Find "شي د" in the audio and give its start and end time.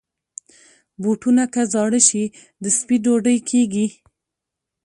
2.07-2.65